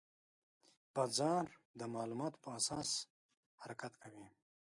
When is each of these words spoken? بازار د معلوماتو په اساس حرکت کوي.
بازار 0.95 1.45
د 1.79 1.81
معلوماتو 1.93 2.41
په 2.43 2.49
اساس 2.59 2.89
حرکت 3.63 3.93
کوي. 4.01 4.25